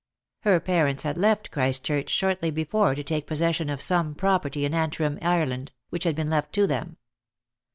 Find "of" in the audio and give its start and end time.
3.69-3.83